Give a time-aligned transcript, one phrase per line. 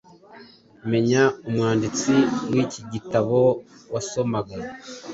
[0.91, 2.13] menya umwanditsi
[2.53, 3.39] wiki gitabo
[3.93, 4.57] wasomaga